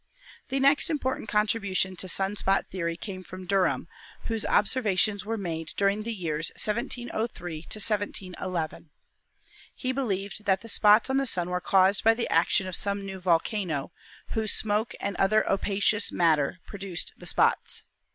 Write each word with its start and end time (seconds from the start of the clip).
The 0.49 0.59
next 0.59 0.89
important 0.89 1.29
contribution 1.29 1.95
to 1.97 2.09
sun 2.09 2.35
spot 2.35 2.65
theory 2.71 2.97
came 2.97 3.23
from 3.23 3.45
Derham, 3.45 3.87
whose 4.23 4.47
observations 4.47 5.25
were 5.27 5.37
made 5.37 5.73
during 5.77 6.01
the 6.01 6.11
years 6.11 6.49
1703 6.55 7.57
1711. 7.59 8.89
He 9.75 9.91
believed 9.91 10.45
that 10.45 10.61
the 10.61 10.67
spots 10.67 11.11
on 11.11 11.17
the 11.17 11.27
Sun 11.27 11.51
were 11.51 11.61
caused 11.61 12.03
by 12.03 12.15
the 12.15 12.27
action 12.33 12.65
of 12.65 12.75
some 12.75 13.05
new 13.05 13.19
volcano, 13.19 13.91
whose 14.29 14.51
smoke 14.51 14.95
and 14.99 15.15
other 15.17 15.47
"opacous 15.47 16.11
matter" 16.11 16.57
produced 16.65 17.13
the 17.15 17.27
spots. 17.27 17.83